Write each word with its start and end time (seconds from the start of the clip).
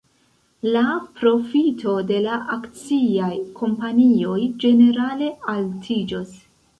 La 0.75 0.81
profito 1.17 1.91
de 2.11 2.21
la 2.23 2.37
akciaj 2.55 3.29
kompanioj 3.59 4.39
ĝenerale 4.65 5.29
altiĝos. 5.55 6.33